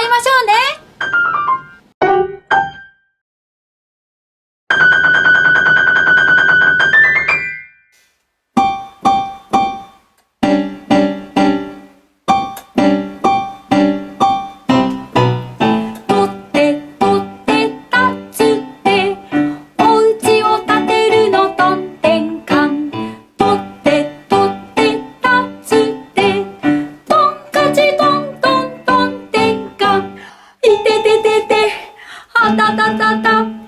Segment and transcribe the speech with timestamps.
[0.00, 0.79] 会いましょうね。
[32.94, 33.59] 哒哒。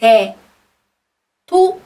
[0.00, 0.36] て、
[1.46, 1.80] と、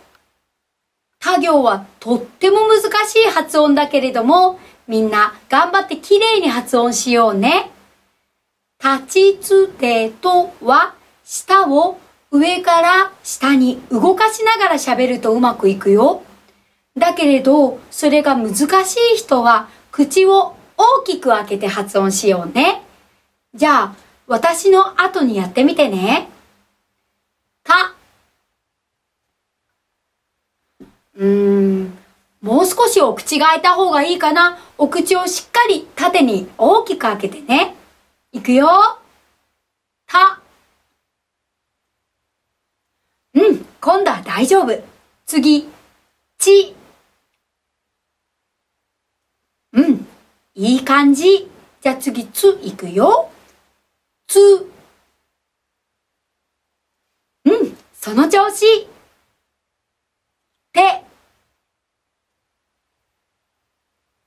[1.21, 7.71] 他行はとっても難しい発音だけれども、みんな頑張ってきれいに発音しようね。
[8.83, 11.99] 立ちつてとは、舌を
[12.31, 16.23] 上から下に動かしながら喋るとうまくいくよ。
[16.97, 22.83] だけれど、それが難しい人は、口を大きく開けて発音しようね。
[23.55, 23.95] じゃあ、
[24.27, 26.29] 私の後にやってみてね。
[27.63, 27.95] た。
[31.17, 31.99] うーん。
[33.05, 34.59] もう少しお口が開いた方がいいかな。
[34.79, 37.75] お口をしっかり縦に大きく開けてね。
[38.33, 38.69] いくよ。
[40.07, 40.41] た。
[43.35, 44.83] うん、今度は大丈夫。
[45.27, 45.69] 次、
[46.39, 46.75] ち。
[49.73, 50.07] うん、
[50.55, 51.51] いい感じ。
[51.81, 53.31] じゃあ次、ついくよ。
[54.27, 54.41] つ。
[57.45, 58.89] うん、その調子。
[60.73, 61.05] て。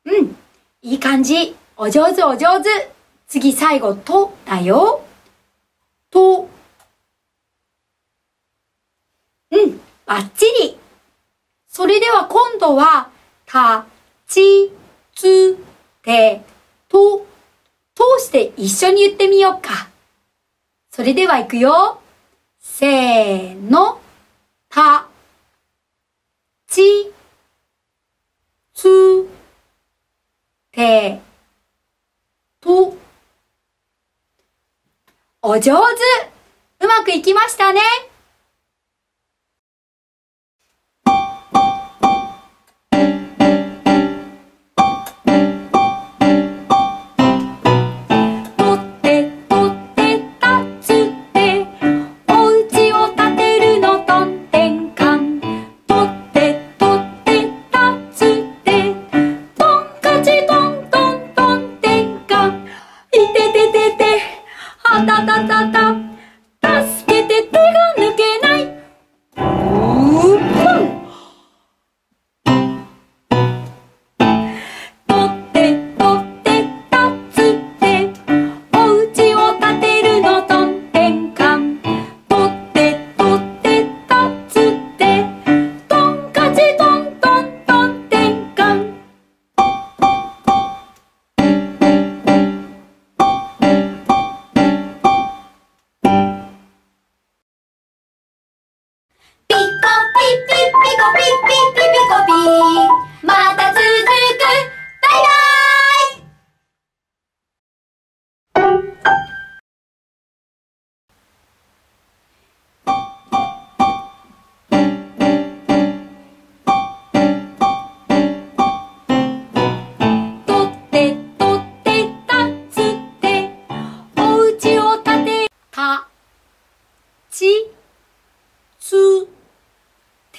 [0.07, 0.35] うん、
[0.87, 1.53] いい感じ。
[1.75, 2.69] お上手お上手。
[3.27, 5.03] 次最後、とだよ。
[6.09, 6.47] と。
[9.51, 10.77] うん、バッチリ。
[11.67, 13.09] それでは今度は、
[13.45, 13.85] た、
[14.29, 14.71] ち、
[15.13, 15.57] つ、
[16.03, 16.41] て、
[16.87, 17.27] と、
[17.93, 19.89] 通して一緒に言ってみようか。
[20.89, 21.99] それでは行くよ。
[22.61, 23.99] せーの、
[24.69, 25.05] た、
[26.65, 27.11] ち、
[28.73, 29.27] つ、
[30.77, 31.19] て、
[32.61, 32.95] と。
[35.41, 35.71] お上手
[36.85, 37.81] うまくいきましたね
[65.09, 65.76] あたたた
[99.57, 104.26] ピコピピピコピピピピコピまた続く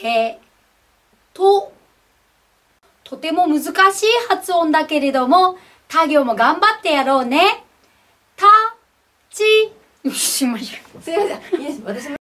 [0.08, 0.38] て
[1.34, 1.72] と
[3.04, 3.62] とても難
[3.92, 5.56] しい発音だけれども
[5.88, 7.64] 他行も頑張ってやろうね
[8.36, 8.46] た
[9.30, 9.44] ち
[10.10, 11.60] すいません。
[11.60, 11.82] いいです。
[11.84, 12.16] 私も